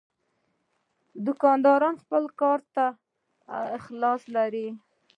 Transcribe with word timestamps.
دوکاندار 1.25 1.81
خپل 2.01 2.23
کار 2.41 2.59
ته 2.75 2.85
اخلاص 3.77 4.21
لري. 4.35 4.67